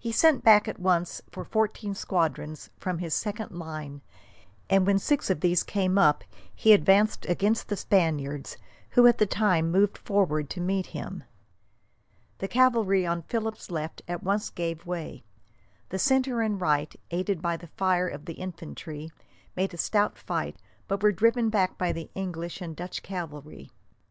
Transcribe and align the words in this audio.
He 0.00 0.12
sent 0.12 0.42
back 0.42 0.66
at 0.66 0.78
once 0.78 1.20
for 1.30 1.44
fourteen 1.44 1.94
squadrons 1.94 2.70
from 2.78 2.96
his 3.00 3.12
second 3.12 3.50
line, 3.52 4.00
and 4.70 4.86
when 4.86 4.98
six 4.98 5.28
of 5.28 5.40
these 5.40 5.62
came 5.62 5.98
up 5.98 6.24
he 6.54 6.72
advanced 6.72 7.26
against 7.26 7.68
the 7.68 7.76
Spaniards, 7.76 8.56
who 8.92 9.06
at 9.06 9.18
the 9.18 9.26
same 9.26 9.28
time 9.28 9.70
moved 9.70 9.98
forward 9.98 10.48
to 10.48 10.60
meet 10.62 10.86
him. 10.96 11.24
The 12.38 12.48
cavalry 12.48 13.04
on 13.04 13.24
Philip's 13.24 13.70
left 13.70 14.00
at 14.08 14.22
once 14.22 14.48
gave 14.48 14.86
way. 14.86 15.22
The 15.90 15.98
centre 15.98 16.40
and 16.40 16.58
right, 16.58 16.96
aided 17.10 17.42
by 17.42 17.58
the 17.58 17.66
fire 17.68 18.08
of 18.08 18.24
the 18.24 18.32
infantry, 18.40 19.10
made 19.54 19.74
a 19.74 19.76
stout 19.76 20.16
fight, 20.16 20.56
but 20.88 21.02
were 21.02 21.12
driven 21.12 21.50
back 21.50 21.76
by 21.76 21.92
the 21.92 22.08
English 22.14 22.62
and 22.62 22.74
Dutch 22.74 23.02
cavalry. 23.02 23.70